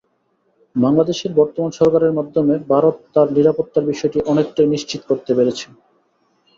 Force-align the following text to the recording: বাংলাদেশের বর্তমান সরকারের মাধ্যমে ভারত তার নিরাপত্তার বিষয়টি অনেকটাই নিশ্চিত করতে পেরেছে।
বাংলাদেশের 0.75 1.31
বর্তমান 1.39 1.71
সরকারের 1.79 2.13
মাধ্যমে 2.13 2.53
ভারত 2.69 2.95
তার 3.13 3.27
নিরাপত্তার 3.35 3.89
বিষয়টি 3.91 4.17
অনেকটাই 4.31 4.67
নিশ্চিত 4.73 5.01
করতে 5.09 5.31
পেরেছে। 5.37 5.65